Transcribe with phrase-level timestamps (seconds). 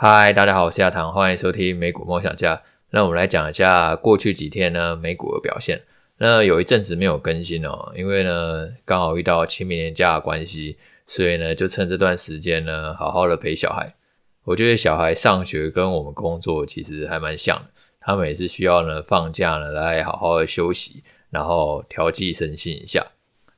[0.00, 2.62] 嗨，大家好，我是亚堂，欢迎收听美股梦想家。
[2.90, 5.82] 那我们来讲一下过去几天呢美股的表现。
[6.18, 13.92] 那有一阵子没有更新哦，因为呢刚好遇到清明年假的关系，所以呢就趁这段时间呢好好的陪小孩。
[14.44, 17.64] 我觉得小孩上学跟我们工作其实还蛮像的，
[18.00, 23.04] 他们也是需要呢放假呢来好好的休息，然后调剂身心一下。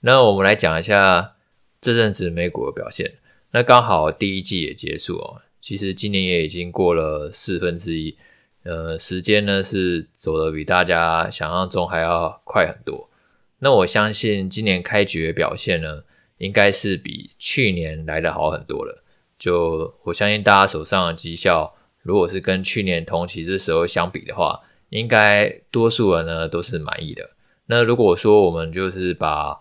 [0.01, 1.35] 那我们来讲一下
[1.83, 3.17] 这阵子美股的表现。
[3.51, 5.43] 那刚好第一季也结束哦。
[5.61, 8.17] 其实今年也已经过了四分之一，
[8.63, 13.09] 呃，时间呢是走的比大家想象中还要快很多。
[13.59, 16.03] 那我相信今年开局的表现呢，
[16.39, 19.05] 应该是比去年来的好很多了。
[19.39, 27.29] 就我相信大家手上的绩效，如果是跟去年同期这时候相比的话，应该多数人呢都是满意的。
[27.67, 29.59] 那如果说我们就是把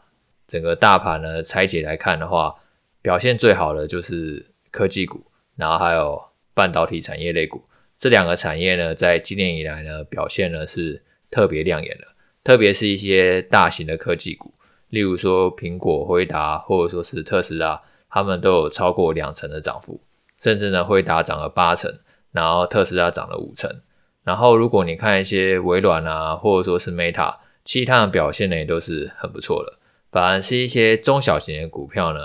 [0.48, 2.56] 整个大盘呢拆解来看的话，
[3.02, 5.29] 表现最好的就是科技股。
[5.60, 6.24] 然后还有
[6.54, 7.62] 半导体产业类股，
[7.98, 12.08] 这两个产业呢，在今年以来呢，表现呢是特别亮眼的。
[12.46, 14.54] 特别是一些大型的科技股，
[14.88, 20.00] 例如说苹果、辉达，或者说是特斯拉，他们都有超过两成的涨幅，
[20.38, 21.94] 甚至呢，辉达涨了八成，
[22.32, 23.70] 然后特斯拉涨了五成。
[24.24, 27.34] 然后如果你看一些微软啊，或者说是 Meta，
[27.66, 29.74] 其他的表现呢也都是很不错的。
[30.10, 32.20] 反而是一些中小型的股票呢，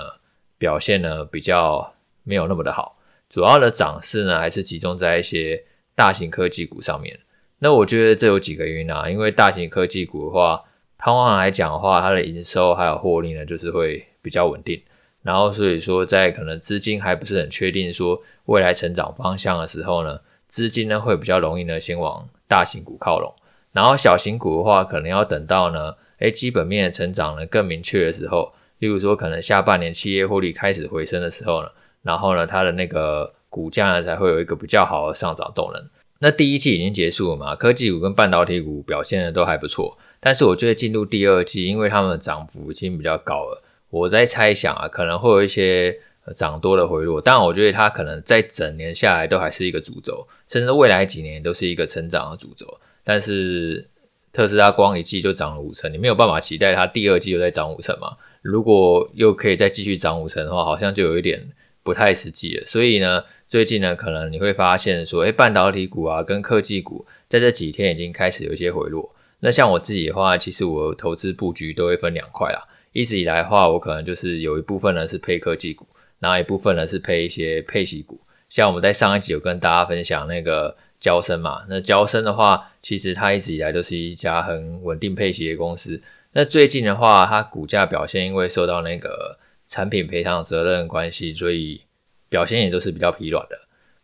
[0.57, 2.97] 表现呢比较没有那么的好。
[3.27, 5.63] 主要的涨势呢，还是集中在一些
[5.95, 7.19] 大型科技股上面。
[7.59, 10.61] 那我觉得这有几个原因啊，因为大型科技股的话，
[10.99, 14.81] 通常来讲的话，它的营收还有获利呢，就是会比较稳定。
[15.23, 23.33] 然后所以说，在可能资金还不是很确定说未来成长方向的时候呢，资金呢会比较容易呢先往大型股靠拢。
[23.71, 31.69] 然后小型股的话，可能要等到呢，诶，基本面的成长呢更明确的时候，例如说可能下半年企业获利开始回升的时候呢。
[32.05, 35.89] 然后呢，它的那个股价呢才会有一个比较好的上涨动能。
[36.19, 39.97] 那第一季已经结束了嘛，科技股跟半导体股表现的都还不错。
[40.19, 43.57] 但是我觉得进入第二季，因为它们的涨幅已经比较高了，
[43.89, 45.95] 我在猜想啊，可能会有一些
[46.35, 47.19] 涨多的回落。
[47.19, 52.79] 但我觉得它可能在整年下来都还是一个主轴，甚至未来几年都是一个成长的主轴。
[53.03, 53.85] 但是
[54.31, 58.15] 特斯拉光一季就涨了五成，你没有办法期待它第二季又再涨五成嘛？
[58.41, 61.45] 如果又可以再继续涨五成的话，好像就有一点。
[61.85, 69.13] 不太实际了，所以呢，最近呢，可能你会发现说，诶，半导体股啊，跟科技股在这几天已经开始有一些回落。
[69.41, 72.67] 那像我自己的话，其实我投资布局都会分两块啦。
[72.91, 75.85] 一直以来的话，我可能就是有一部分呢是配科技股，
[76.17, 78.19] 然后一部分呢是配一些配息股。
[78.49, 86.01] 像我们在上一集有跟大家分享那个交生嘛，那交生的话，其实它一直以来都是一家很稳定配息的公司。
[86.31, 89.37] 那最近的话，它股价表现因为受到那个。
[89.67, 91.81] 产品赔偿责任关系，所以
[92.29, 93.57] 表现也都是比较疲软的。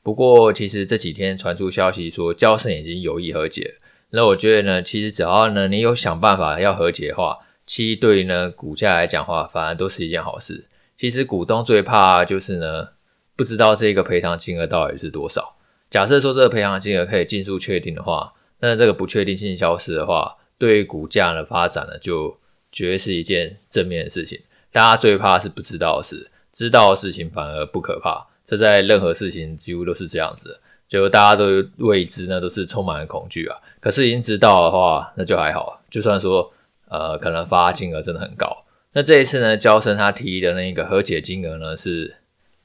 [0.03, 3.75] 不过，其实这几天传出消息说，娇生已经有意和解。
[4.09, 7.33] 那我觉得呢，其实只要呢你有想办法要和解的话，
[7.65, 10.65] 其实对于呢股价来讲的话，反而都是一件好事。
[10.97, 12.89] 其实股东最怕就是呢
[13.35, 15.57] 不知道这个赔偿金额到底是多少。
[15.89, 22.37] 假设说这个赔偿金额可以尽数确定的话，那这个不确定性消失的话，对于股价的发展呢，就
[22.71, 24.39] 绝对是一件正面的事情。
[24.71, 28.25] 大家最怕是不知道的事，知道的事情反而不可怕。
[28.45, 30.59] 这在任何事情几乎都是这样子，
[30.89, 33.57] 就大家都未知呢，都是充满了恐惧啊。
[33.79, 35.81] 可是已经知道的话，那就还好。
[35.89, 36.51] 就算说
[36.89, 42.13] 呃，可能发金额真的很高，那这一次呢，交生他提议的那个和解金额呢是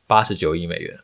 [0.07, 0.99] 八十九亿美元。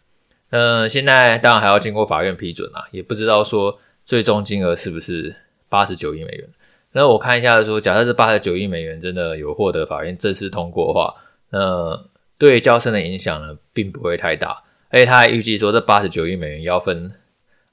[0.50, 5.34] 嗯、现在当然还要经过法院批准啊，也不知道说最终金额是不是
[5.68, 6.48] 八十九亿美元。
[6.92, 11.14] 那我看一下说，假设这八十九亿美元真的有获得法院正式通过的话，
[11.50, 12.04] 那
[12.38, 14.62] 对娇生的影响呢，并不会太大。
[14.90, 17.10] 而且他还预计说，这八十九亿美元要分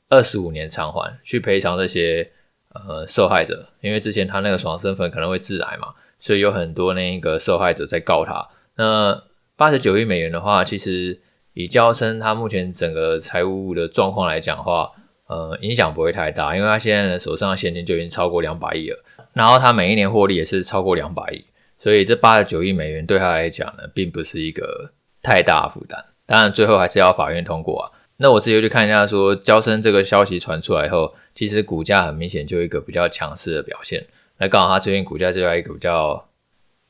[0.07, 2.31] 二十五年偿还，去赔偿这些
[2.73, 3.67] 呃受害者。
[3.81, 8.47] 因为之前他那个爽身粉可能会致癌嘛，所以有很多那个受害者在告他。
[8.75, 9.21] 那
[9.57, 11.19] 八十九亿美元的话，其实
[11.53, 14.89] 以娇生他目前整个财务的状况来讲的话，
[15.29, 18.97] 呃，影响不会太大，因为他现在的手上的现金就已经超过两百亿了，
[19.33, 21.45] 然后他每一年获利也是超过两百亿，
[21.77, 24.91] 所以这八十九亿美元对他来讲呢，并不是一个
[25.21, 26.03] 太大的负担。
[26.25, 27.91] 当然，最后还是要法院通过啊。
[28.17, 34.03] 那我自己去看一下说，交生这个消息传出来后，其实股价很明显就一个比较强势的表现。
[34.39, 36.27] 那刚好他最近股价就在一个比较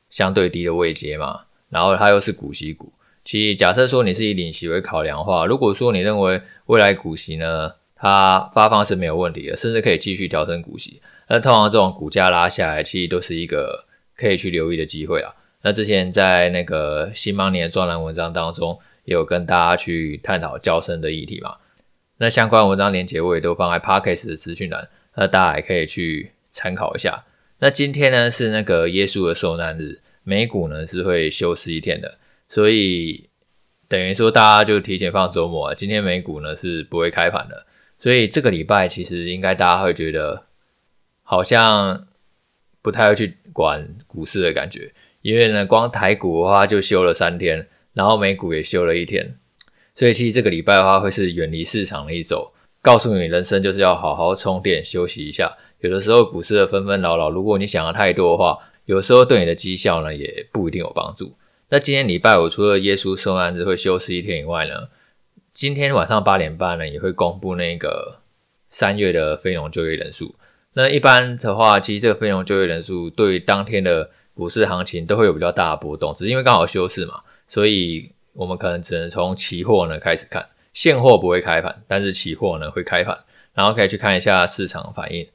[0.08, 2.92] 相对低的位阶嘛，然后它又是股息股。
[3.24, 11.00] 其实假设说你是以领息为考量的话，如果说你认为未来股息呢，它发放是没有问题的，甚至可以继续调升股息。
[11.28, 13.84] 那通常这种股价拉下来，其实都是一个
[14.16, 15.34] 可以去留意的机会啊。
[15.62, 21.56] 那之前在那个新邦年的专栏文章当中，也有跟大家去探讨娇生的议题嘛。
[22.16, 27.24] 那相关文章连结我也都放在 Podcast 的资讯栏，那大家也可以去参考一下。
[27.58, 32.16] 那今天呢是那个耶稣的受难日，美股呢是会休市一天的，
[32.48, 33.28] 所以
[33.86, 35.74] 等于说大家就提前放周末啊。
[35.74, 37.66] 今天美股呢是不会开盘的，
[38.00, 40.46] 所以这个礼拜其实应该大家会觉得
[41.22, 42.06] 好像
[42.80, 49.36] 不太会去管股市的感觉，因为呢光台股的话就休了三天，然后美股也休了一天。
[49.94, 52.50] 所以其实这个礼拜的话，会是远离市场的一周，
[52.80, 55.52] 告诉你人生就是要好好充电休息一下。
[55.80, 61.34] 有的时候股市的纷纷扰扰，如果你想的太多的话，有时候对你的绩效呢也不一定有帮助。
[61.68, 64.88] 那今天礼拜五除了耶稣受难日会休息一天以外呢，
[65.52, 68.18] 今天晚上八点半呢也会公布那个
[68.68, 70.34] 三月的非农就业人数。
[70.74, 78.10] 那一般的话，其实这个非农就业人数对当天的股市行情都会有比较大的波动，只是因为刚好休市嘛，所以。
[78.32, 83.18] 我们可能只能从期货呢开始看，现货不会开盘，但是期货呢会开盘，
[83.54, 85.26] 然后可以去看一下市场反应。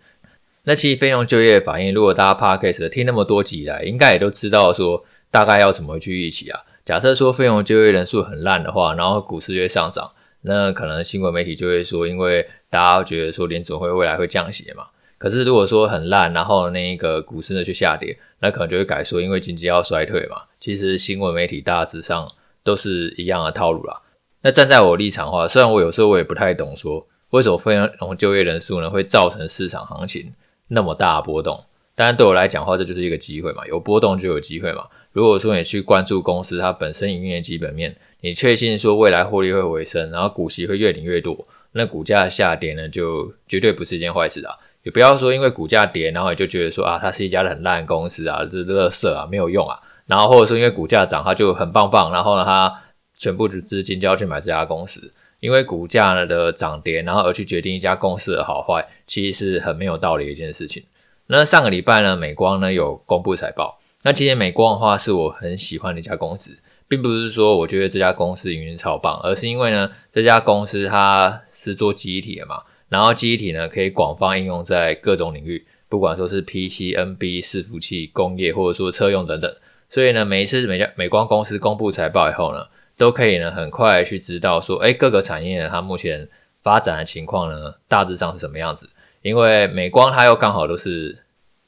[0.64, 6.62] 那其实非农就业反应，如果大家 Podcast 听那么多集来，应该也都知道说大概要怎么去预期啊。
[6.86, 10.12] 假设说非农就业人数很烂的话，然后股市就会上涨，
[10.42, 14.86] 那可能新闻媒体就会说，因为大家觉得说联准会未来会降息嘛。
[15.18, 20.44] 可是如果说很烂，然后那个股市呢就下跌，那可能就会改说因为经济要衰退嘛。
[20.60, 22.30] 其实新闻媒体大致上。
[22.66, 24.02] 都是一样的套路啦。
[24.42, 30.34] 那站在我立场的话，虽然我有时候我也不太懂，说为什么非农就业人数呢会造成市场行情
[30.70, 34.84] 那么大的波动，但是对我来讲的话，这就是一个机会嘛，有波动就有机会嘛。
[35.16, 44.54] 如果说你去关注公司它本身营运的基本面，你确信说未来获利会回升，然后股息会越领越多，那股价下跌呢，就绝对不是一件坏事啊。
[44.84, 49.80] 也不要说因为股价跌，然后你就觉得说啊，它是一家很烂公司啊，这垃圾啊，没有用啊。
[50.06, 52.84] 然后或者说因为股价涨，它就很棒棒，然后呢，它
[53.16, 55.10] 全部的资金就要去买这家公司，
[55.40, 60.84] 因为股价的涨跌，然后而去决定一家公司的好坏，其实是很没有道理的一件事情。
[61.28, 66.56] 那上个礼拜呢，美光呢有公布财报，那其实美光的话是我很喜欢的一家公司，
[66.88, 79.52] 并不是说我觉得这家公司营运超棒，而是因为呢这家公司它是做记忆体的嘛，然后记忆体呢可以广泛应用在各种领域，不管说是 PC、NB、伺服器、工业或者说车用等等。
[79.90, 82.64] 所以呢，每一次美家美光公司公布财报以后呢，
[82.96, 86.30] 都可以呢很快去知道说，哎，各个产业呢它目前
[86.62, 88.88] 发展的情况呢大致上是什么样子。
[89.24, 91.18] 因为美光它又刚好都是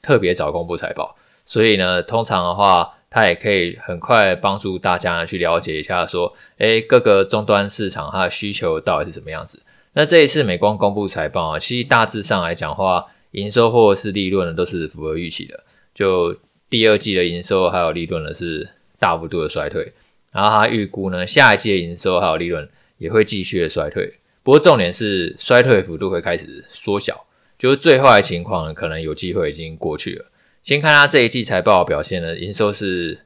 [0.00, 1.16] 特别早公布财报，
[1.48, 9.62] 所以呢，通常的话，它也可以很快帮助大家去了解一下说，哎，各个终端市场它的需求到底是什么样子。
[9.94, 15.64] 那这一次美光公布财报啊，其实大致上来讲的话，营收或者是利润呢都是符合预期的，
[15.94, 16.36] 就。
[16.70, 18.68] 第二季的营收还有利润呢是
[18.98, 19.90] 大幅度的衰退，
[20.30, 22.68] 然后他预估呢下一季的营收还有利润
[22.98, 24.12] 也会继续的衰退，
[24.42, 27.24] 不过重点是衰退幅度会开始缩小，
[27.58, 30.26] 就是最坏的情况可能有机会已经过去了。
[30.62, 33.18] 先看它这一季财报表现呢，营收是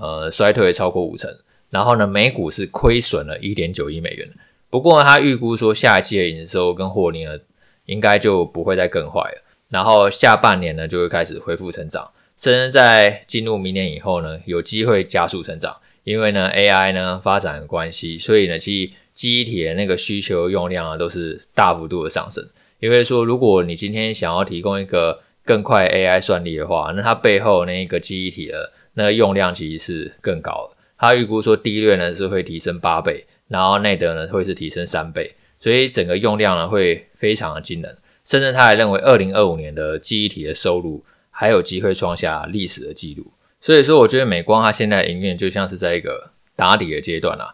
[0.00, 1.30] 呃衰退超过五成，
[1.70, 4.28] 然后呢每股是亏损了一点九亿美元，
[4.70, 7.38] 不过呢他预估说下一季的营收跟获利呢
[7.86, 12.10] 应该就不会再更坏了，然后下半年呢就会开始恢复成长。
[12.36, 22.44] 甚至在进入明年以后呢，有机会加速成长，因为呢 AI 呢发展的关系，所以呢其实记忆体的那个需求用量啊都是大幅度的上升。
[22.80, 30.76] 因为说，如果你今天想要提供一个更快 AI 算力的话，那它背后那一个记忆体的那个用量其实是更高的。
[30.96, 37.96] 它预估说，D 类呢是会提升八倍，然后内德呢会是提升三倍，所以整个用量呢会非常的惊人。
[38.24, 41.04] 甚至他还认为，二零二五年的记忆体的收入。
[41.36, 43.26] 还有机会创下历史的记录，
[43.60, 47.52] 所以说我觉得美光它现在的营运就像是在一个打底的阶段啦，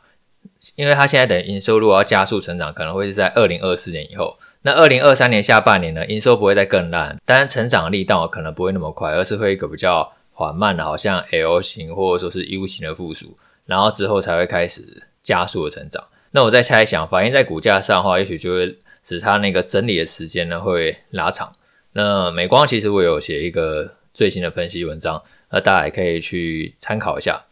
[0.77, 4.39] 因为它现在等营收如果要加速成长，可能会是在二零二四年以后。
[4.62, 16.05] 那二零二三年下半年呢，营收不会再更烂，但成长力道可能不会那么快，而是会一个比较缓慢的，好像 L 型或者说是 U 型的复苏，然后之后才会开始加速的成长。
[16.33, 21.52] 那我在猜想，反映在股价上的话，也许就会使它那个整理的时间呢会拉长。
[21.95, 27.43] 那美光其实我有写一个最新的分析文章，那大家也可以去参考一下。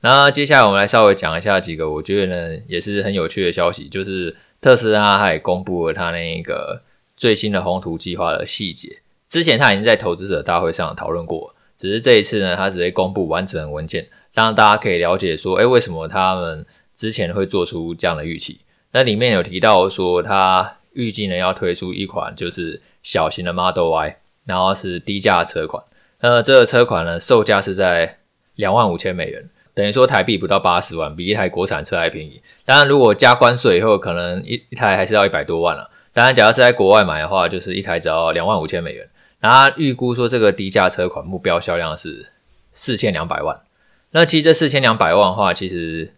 [0.00, 6.80] 那接下来我们来稍微讲一下几个我觉得呢也是很有趣的消息，就是特斯拉它也公布了它那个
[7.14, 9.00] 最新的宏图计划的细节。
[9.28, 16.64] 之前他已经在投资者大会上讨论过，只是这一次呢，他直接公布完整的文件，让大家可以了解说，哎，为什么他们
[16.96, 18.60] 之前会做出这样的预期？
[18.92, 22.80] 那里面有提到说，它预计呢要推出一款就是。
[23.04, 24.16] 小型的 Model Y，
[24.46, 25.84] 然后是低价车款。
[26.20, 28.16] 那这个车款呢，售价是在
[28.54, 29.44] 两万五千美元。
[29.74, 32.40] 等于说台币不到八十万，比一台国产车还便宜。
[32.64, 35.90] 当然，如果加关税以后，可能一一台还是要一百多万了。
[36.12, 39.08] 当然，假如是在国外买的话，就是一台只要两万五千美元。
[39.40, 42.30] 然后预估说，这个低价车款目标销量是
[42.72, 43.60] 四千两百万。
[44.12, 46.14] 那其实这四千两百万的话，其实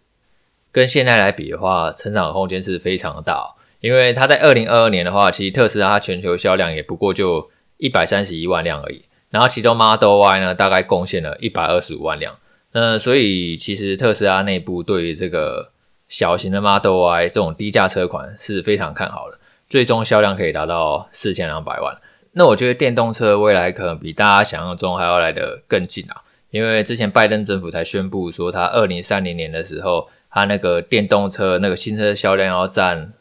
[0.71, 3.57] 跟现在来比的话，成长空间是非常的大哦。
[3.81, 9.03] 因为它在二零二二年的话，其实特斯拉它全球销量也不过就一百三十一万辆而已。
[9.31, 12.35] 然后其中 Model Y 呢，大概贡献了一百二十五万辆。
[12.73, 15.71] 那所以其实特斯拉内部对于这个
[16.09, 21.97] 小型的 Model Y 这种低价车款是非常看好的，最终销量可以达到四千两百万。
[22.33, 26.21] 那我觉得电动车未来可能比大家想象中还要来得更近啊，
[26.51, 33.11] 因为之前拜登政府才宣布说，他二零三零年的时候，他那个电动车那个新车销量要占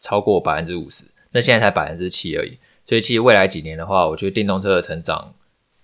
[0.00, 2.58] 超过百分之五十，那现在才百分之七而已。
[2.86, 5.32] 所以其实未来几年的话，我觉得电动车的成长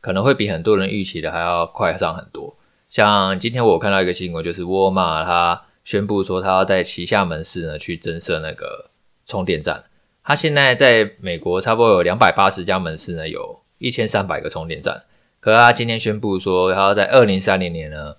[0.00, 2.56] 可能会比很多人预期的还要快上很多。
[2.90, 8.90] 像今天我看到一个新闻，就是沃尔玛他宣布说他要在旗下门市呢去增设那个
[9.24, 9.84] 充电站。
[10.24, 15.02] 他现在在美国差不多有两百八十家门市呢，有一千三百个充电站。
[15.38, 18.14] 可是他今天宣布说他要在二零三零年呢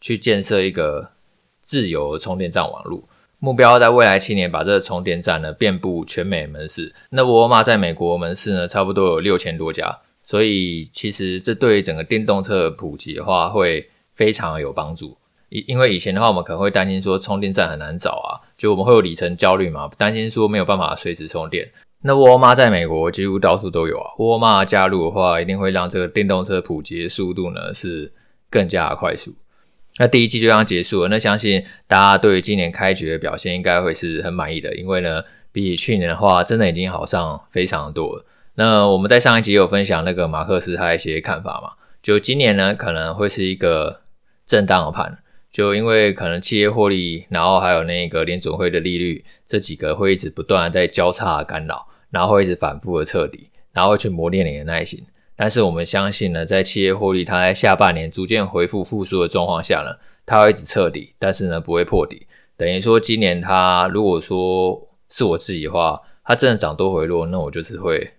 [0.00, 1.10] 去建设一个
[1.62, 3.08] 自由充电站网络。
[3.38, 6.94] 目标在未来七年把这个充电站呢遍布全美门市。
[7.10, 15.16] 那沃尔玛在美国门市呢，差不多有六千多家，所以其实这对于整个电动车普及的话，会非常有帮助。
[15.50, 21.70] 因因为以前的话，我们可能会担心说充电站很难找啊，就我们会有里程焦虑嘛，担心说没有办法随时充电。
[22.02, 28.12] 那沃尔玛在美国几乎到处都有啊，沃尔玛加入的话，一定会让这个电动车普及的速度呢是
[28.50, 29.34] 更加的快速。
[29.98, 38.26] 那第一季就这样结束了，那相信大家对于今年开局的表现应该会是很满意的，因为呢，比起去年的话，真的已经好上非常多了。
[38.56, 41.70] 那我们在上一集有分享那个马克思他一些看法嘛，
[42.02, 44.00] 就今年呢可能会是一个
[44.46, 45.18] 震荡的盘，
[45.50, 55.04] 就因为可能企业获利，然后还有那个联准会的利率这几个会一直不断的在交叉干扰，然后会一直反复的彻底，然后去磨练你的耐心。
[55.36, 59.90] 但是我们相信呢，在企业获利它在下半年逐渐恢复复苏的状况下呢，
[60.24, 62.26] 它会一直彻底，但是呢不会破底。
[62.56, 68.12] 等于说今年它如果说是我自己的话，它真的涨多回落，那我就是会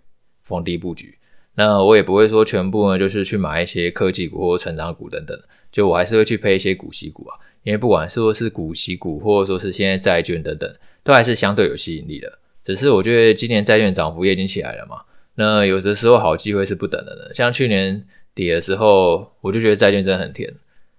[0.43, 1.17] 逢低布局。
[1.55, 5.39] 那我也不会说全部呢就是去买一些科技股或成长股等等，
[5.75, 12.31] 就我还是会去配一些股息股啊，因为不管是说是股息股或者说是现在债券等等，都还是相对有吸引力的。
[12.63, 15.01] 只是我觉得今年债券涨幅也已经起来了嘛。
[15.35, 18.01] 那有的时候好机会是不等的呢，像去年
[18.33, 20.49] 底的时候，我就觉得债券真的很甜。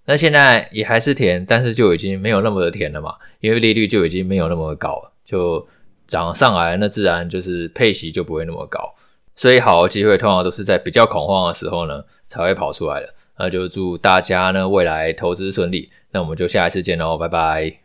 [0.05, 5.67] 那现在也还是甜，但是就已经没有那么的甜了嘛，因为利率就已经没有那么高，就
[6.07, 8.95] 涨上来，那自然就是配息就不会那么高。
[9.35, 13.15] 所以好的机会通常都是在比较恐慌的时候呢才会跑出来的。
[13.39, 15.91] 那就祝大家呢未来投资顺利。
[16.11, 17.73] 那我们就下一次见喽，拜拜。